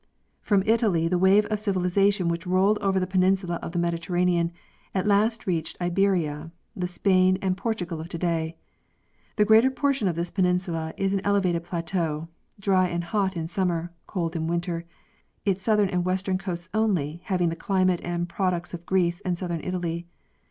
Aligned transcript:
From 0.41 0.63
Italy 0.65 1.07
the 1.07 1.19
wave 1.19 1.45
of 1.45 1.59
civilization 1.59 2.27
which 2.27 2.47
rolled 2.47 2.79
over 2.79 2.99
the 2.99 3.05
peninsulas 3.05 3.59
of 3.61 3.71
the 3.71 3.77
Mediterranean 3.77 4.51
at 4.95 5.05
last 5.05 5.45
reached 5.45 5.79
Iberia—the 5.79 6.87
Spain 6.87 7.37
and 7.39 7.55
Portugal 7.55 8.01
of 8.01 8.09
today. 8.09 8.55
The 9.35 9.45
greater 9.45 9.69
part 9.69 10.01
of 10.01 10.15
this 10.15 10.31
peninsula 10.31 10.95
is 10.97 11.13
an 11.13 11.21
elevated 11.23 11.63
plateau, 11.65 12.29
dry 12.59 12.87
and 12.87 13.03
hot 13.03 13.37
in 13.37 13.45
summer, 13.45 13.91
cold 14.07 14.35
in 14.35 14.47
winter, 14.47 14.85
its 15.45 15.61
southern 15.61 15.89
and 15.89 16.03
western 16.03 16.39
coasts 16.39 16.67
only 16.73 17.21
having 17.25 17.49
the 17.49 17.55
climate 17.55 18.01
and 18.03 18.27
prod 18.27 18.53
ucts 18.53 18.73
of 18.73 18.87
Greece 18.87 19.21
and 19.23 19.37
southern 19.37 19.61
Italy. 19.63 20.07